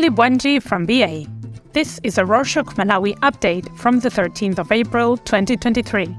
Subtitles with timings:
[0.00, 1.26] Emily Bwanji from BA.
[1.74, 6.16] This is a Rorshok Malawi update from the 13th of April 2023.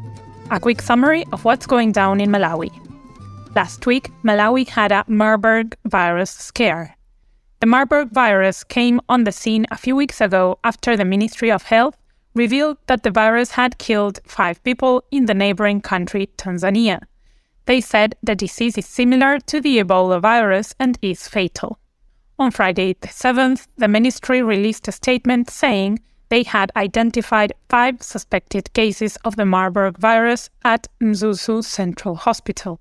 [0.52, 2.70] A quick summary of what's going down in Malawi.
[3.56, 6.96] Last week, Malawi had a Marburg virus scare.
[7.60, 11.64] The Marburg virus came on the scene a few weeks ago after the Ministry of
[11.64, 11.98] Health
[12.36, 17.02] revealed that the virus had killed five people in the neighboring country, Tanzania.
[17.66, 21.80] They said the disease is similar to the Ebola virus and is fatal.
[22.42, 28.74] On Friday, the 7th, the ministry released a statement saying they had identified five suspected
[28.74, 32.80] cases of the Marburg virus at Mzuzu Central Hospital.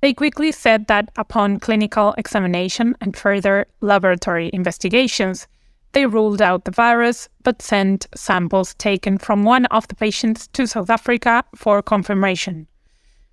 [0.00, 5.48] They quickly said that upon clinical examination and further laboratory investigations,
[5.90, 10.68] they ruled out the virus but sent samples taken from one of the patients to
[10.68, 12.68] South Africa for confirmation.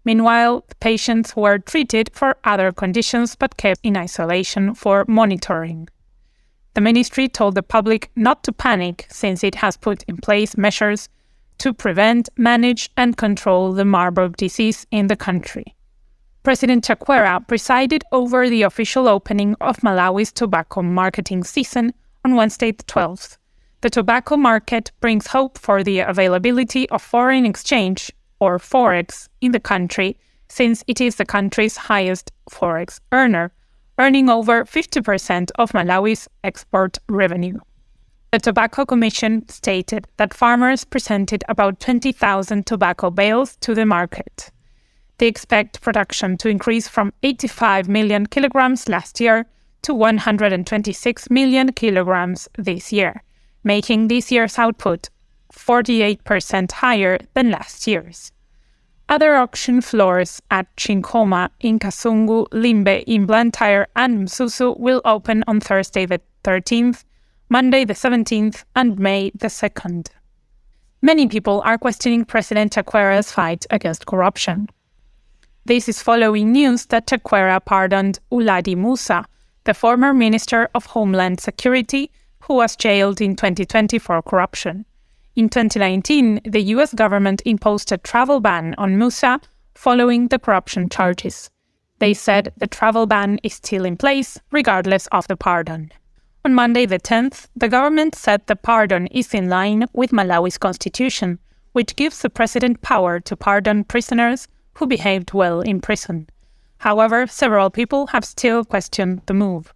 [0.04, 5.88] Meanwhile, patients were treated for other conditions but kept in isolation for monitoring.
[6.74, 11.10] The ministry told the public not to panic since it has put in place measures
[11.60, 15.76] to prevent, manage, and control the Marburg disease in the country.
[16.43, 21.93] President Chakwera presided over the official opening of Malawi's tobacco marketing season
[22.26, 23.38] on Wednesday, the 12th.
[23.82, 29.59] The tobacco market brings hope for the availability of foreign exchange or Forex, in the
[29.59, 30.17] country,
[30.49, 33.53] since it is the country's highest Forex earner,
[33.97, 37.59] earning over 50% of Malawi's export revenue.
[38.31, 44.49] The Tobacco Commission stated that farmers presented about 20,000 tobacco bales to the market.
[45.19, 49.45] They expect production to increase from 85 million kilograms last year
[49.84, 53.21] to 126 million kilograms this year,
[53.63, 55.09] making this year's output
[55.52, 58.32] 48% higher than last year's.
[59.10, 65.59] Other auction floors at Chinkhoma in Kasungu, Limbe in Blantyre, and Mzuzu will open on
[65.59, 67.03] Thursday the 13th,
[67.50, 70.08] Monday the 17th, and May the 2nd.
[71.02, 74.70] Many people are questioning President Chakwera's fight against corruption.
[75.66, 79.25] This is following news that Chakwera pardoned Uladi Mussa,
[79.66, 84.86] the former Minister of Homeland Security, who was jailed in 2020 for corruption.
[85.36, 89.40] In 2019, the US government imposed a travel ban on Mussa
[89.74, 91.50] following the corruption charges.
[92.00, 95.92] They said the travel ban is still in place, regardless of the pardon.
[96.44, 101.40] On Monday, the 10th, the government said the pardon is in line with Malawi's constitution,
[101.72, 106.28] which gives the president power to pardon prisoners who behaved well in prison.
[106.80, 109.74] However, several people have still questioned the move.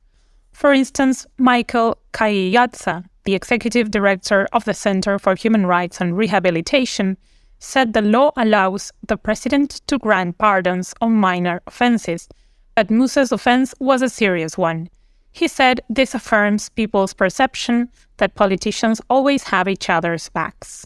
[0.51, 7.17] For instance, Michael Kaiyatsa, the executive director of the Center for Human Rights and Rehabilitation,
[7.59, 12.29] said the law allows the president to grant pardons on minor offenses,
[12.75, 14.89] but Mussa's offense was a serious one.
[15.31, 20.85] He said this affirms people's perception that politicians always have each other's backs.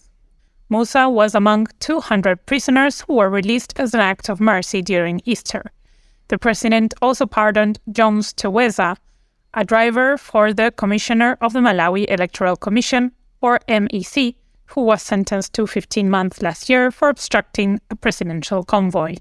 [0.69, 5.71] Mussa was among 200 prisoners who were released as an act of mercy during Easter.
[6.29, 8.95] The president also pardoned Jones Teweza,
[9.53, 13.11] a driver for the Commissioner of the Malawi Electoral Commission,
[13.41, 14.35] or MEC,
[14.67, 19.15] who was sentenced to 15 months last year for obstructing a presidential convoy.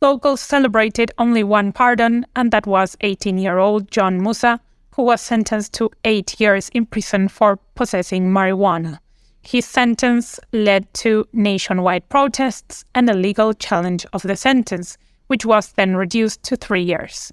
[0.00, 4.60] Locals celebrated only one pardon, and that was 18 year old John Mussa,
[4.94, 8.98] who was sentenced to eight years in prison for possessing marijuana.
[9.42, 15.72] His sentence led to nationwide protests and a legal challenge of the sentence, which was
[15.72, 17.32] then reduced to three years.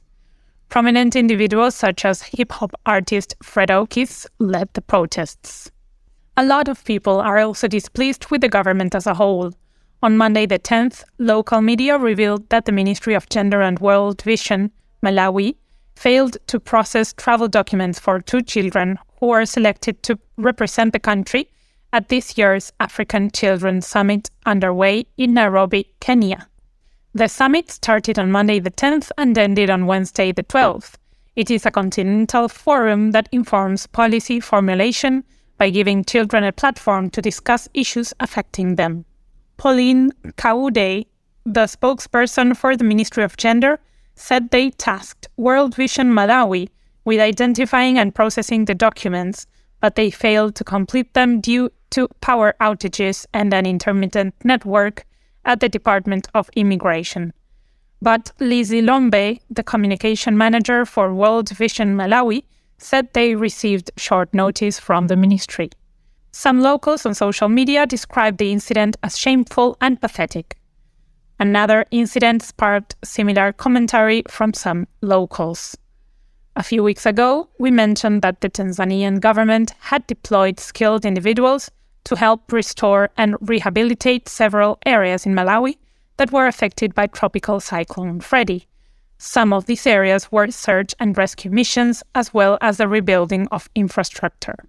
[0.70, 5.72] Prominent individuals such as hip hop artist Fredokiss led the protests.
[6.38, 9.54] A lot of people are also displeased with the government as a whole.
[10.04, 14.72] On Monday the 10th, local media revealed that the Ministry of Gender and World Vision,
[15.02, 15.56] Malawi,
[15.96, 21.50] failed to process travel documents for two children who were selected to represent the country
[21.94, 26.50] at this year's African Children's Summit underway in Nairobi, Kenya.
[27.16, 30.96] The summit started on Monday the 10th and ended on Wednesday the 12th.
[31.38, 35.24] It is a continental forum that informs policy formulation
[35.58, 39.06] by giving children a platform to discuss issues affecting them.
[39.56, 41.06] Pauline Kaude,
[41.46, 43.80] the spokesperson for the Ministry of Gender,
[44.16, 46.68] said they tasked World Vision Malawi
[47.06, 49.48] with identifying and processing the documents,
[49.80, 55.06] but they failed to complete them due to power outages and an intermittent network
[55.46, 57.34] at the Department of Immigration.
[58.02, 62.44] But Lizzie Lombe, the communication manager for World Vision Malawi,
[62.78, 65.70] said they received short notice from the ministry.
[66.32, 70.58] Some locals on social media described the incident as shameful and pathetic.
[71.40, 75.78] Another incident sparked similar commentary from some locals.
[76.58, 81.70] A few weeks ago, we mentioned that the Tanzanian government had deployed skilled individuals
[82.06, 85.78] to help restore and rehabilitate several areas in Malawi
[86.18, 88.68] that were affected by tropical cyclone Freddy.
[89.18, 93.70] Some of these areas were search and rescue missions, as well as the rebuilding of
[93.76, 94.66] infrastructure.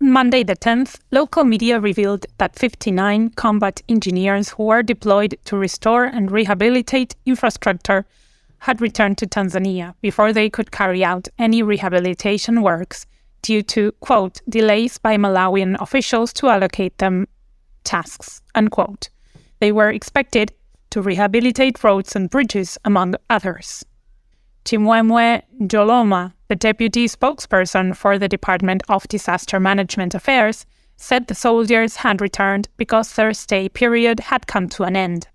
[0.00, 6.04] Monday the 10th, local media revealed that 59 combat engineers who were deployed to restore
[6.04, 8.06] and rehabilitate infrastructure
[8.60, 13.06] had returned to Tanzania before they could carry out any rehabilitation works
[13.42, 17.26] due to, quote, delays by Malawian officials to allocate them
[17.84, 19.08] tasks, unquote.
[19.60, 20.52] They were expected
[20.90, 23.84] to rehabilitate roads and bridges, among others.
[24.64, 30.66] Chimwemwe Njoloma, the deputy spokesperson for the Department of Disaster Management Affairs,
[30.96, 35.28] said the soldiers had returned because their stay period had come to an end.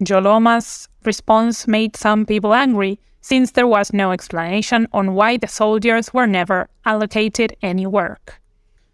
[0.00, 6.12] Njoloma's response made some people angry since there was no explanation on why the soldiers
[6.12, 8.40] were never allocated any work.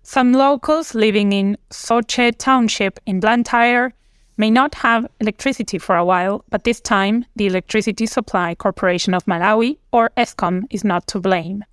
[0.02, 3.92] Some locals living in Soche Township in Blantyre
[4.36, 9.24] may not have electricity for a while, but this time the Electricity Supply Corporation of
[9.26, 11.64] Malawi, or ESCOM, is not to blame.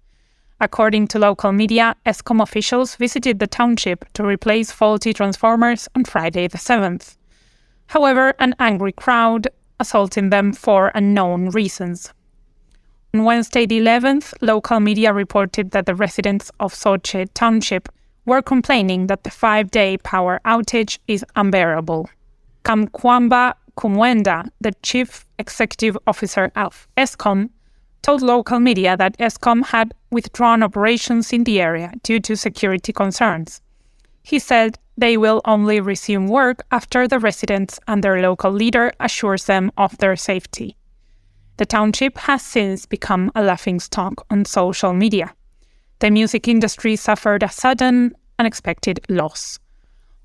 [0.59, 6.47] According to local media, ESCOM officials visited the township to replace faulty transformers on Friday
[6.47, 7.17] the 7th.
[7.87, 9.47] However, an angry crowd
[9.79, 12.13] assaulted them for unknown reasons.
[13.15, 17.87] On Wednesday the 11th, local media reported that the residents of Soche Township
[18.25, 22.09] were complaining that the five day power outage is unbearable.
[22.65, 27.51] Kamkwamba Kumwenda, the chief executive officer of ESCOM,
[28.01, 33.61] told local media that ESCOM had withdrawn operations in the area due to security concerns.
[34.23, 39.45] He said they will only resume work after the residents and their local leader assures
[39.45, 40.75] them of their safety.
[41.57, 45.33] The township has since become a laughingstock on social media.
[45.99, 49.57] The music industry suffered a sudden, unexpected loss.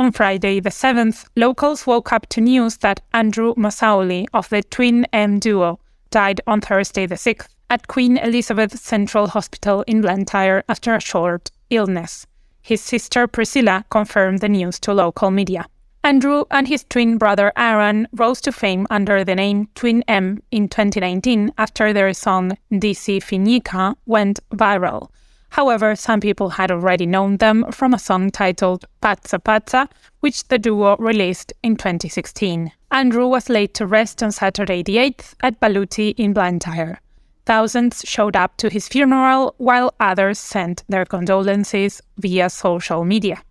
[0.01, 5.07] On Friday, the 7th, locals woke up to news that Andrew Masauli of the Twin
[5.13, 5.79] M duo
[6.11, 11.51] died on Thursday, the 6th, at Queen Elizabeth Central Hospital in Blantyre after a short
[11.69, 12.27] illness.
[12.63, 15.67] His sister Priscilla confirmed the news to local media.
[16.03, 20.67] Andrew and his twin brother Aaron rose to fame under the name Twin M in
[20.67, 25.11] 2019 after their song DC Finica went viral.
[25.51, 29.89] However, some people had already known them from a song titled Pazza Pazza,
[30.21, 32.73] which the duo released in 2016.
[32.91, 37.01] Andrew was laid to rest on Saturday the 8th at Baluti in Blantyre.
[37.45, 43.43] Thousands showed up to his funeral, while others sent their condolences via social media.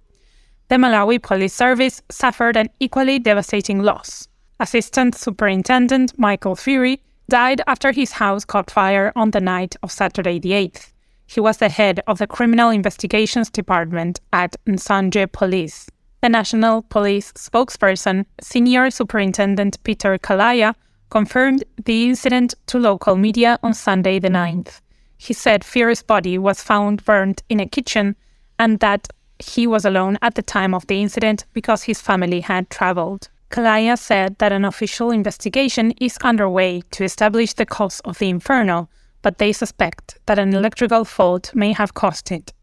[0.70, 4.28] The Malawi Police Service suffered an equally devastating loss.
[4.60, 10.38] Assistant Superintendent Michael Fury died after his house caught fire on the night of Saturday
[10.38, 10.92] the 8th.
[11.26, 15.90] He was the head of the Criminal Investigations Department at Nsanje Police.
[16.22, 20.76] The National Police spokesperson, Senior Superintendent Peter Kalaya,
[21.10, 24.82] confirmed the incident to local media on Sunday the 9th.
[25.18, 28.16] He said Fury's body was found burned in a kitchen
[28.60, 29.08] and that
[29.40, 33.30] he was alone at the time of the incident because his family had traveled.
[33.50, 38.90] Kalaya said that an official investigation is underway to establish the cause of the inferno,
[39.22, 42.54] but they suspect that an electrical fault may have caused it.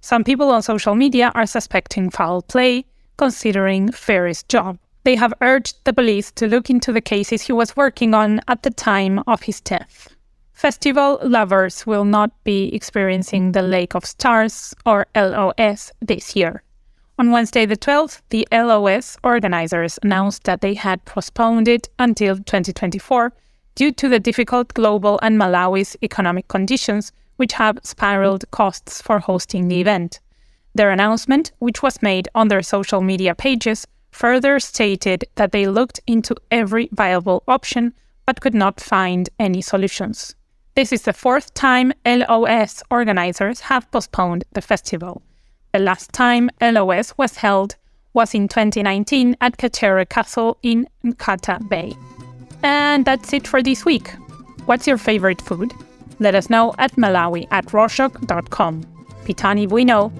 [0.00, 2.84] Some people on social media are suspecting foul play,
[3.16, 4.78] considering Ferry's job.
[5.04, 8.62] They have urged the police to look into the cases he was working on at
[8.62, 10.14] the time of his death.
[10.60, 16.62] Festival lovers will not be experiencing the Lake of Stars, or LOS, this year.
[17.18, 23.32] On Wednesday, the 12th, the LOS organizers announced that they had postponed it until 2024
[23.74, 29.68] due to the difficult global and Malawi's economic conditions, which have spiraled costs for hosting
[29.68, 30.20] the event.
[30.74, 36.00] Their announcement, which was made on their social media pages, further stated that they looked
[36.06, 37.94] into every viable option
[38.26, 40.34] but could not find any solutions.
[40.76, 45.20] This is the fourth time LOS organizers have postponed the festival.
[45.72, 47.74] The last time LOS was held
[48.14, 51.92] was in 2019 at Katere Castle in Nkhata Bay.
[52.62, 54.10] And that's it for this week.
[54.66, 55.72] What's your favorite food?
[56.20, 58.84] Let us know at malawi at rorshok.com.
[59.24, 60.12] Pitani Bueno.